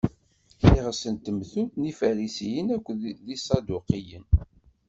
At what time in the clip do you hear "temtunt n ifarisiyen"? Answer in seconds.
1.23-2.67